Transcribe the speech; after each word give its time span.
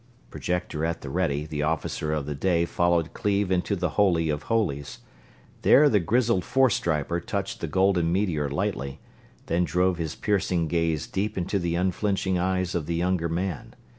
Projector 0.31 0.83
at 0.83 1.01
the 1.01 1.11
ready, 1.11 1.45
the 1.45 1.61
Officer 1.61 2.11
of 2.11 2.25
the 2.25 2.33
Day 2.33 2.65
followed 2.65 3.13
Cleve 3.13 3.51
into 3.51 3.75
the 3.75 3.89
Holy 3.89 4.29
of 4.31 4.41
Holies. 4.49 4.97
There 5.61 5.89
the 5.89 5.99
grizzled 5.99 6.43
four 6.43 6.71
striper 6.71 7.19
touched 7.21 7.59
the 7.61 7.67
golden 7.67 8.11
meteor 8.11 8.49
lightly, 8.49 8.99
then 9.45 9.63
drove 9.63 9.99
his 9.99 10.15
piercing 10.15 10.67
gaze 10.67 11.05
deep 11.05 11.37
into 11.37 11.59
the 11.59 11.75
unflinching 11.75 12.39
eyes 12.39 12.73
of 12.73 12.87
the 12.87 12.95
younger 12.95 13.29
man. 13.29 13.75